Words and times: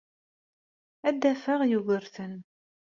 Ad 1.07 1.15
d-afeɣ 1.21 1.59
Yugurten. 1.65 2.33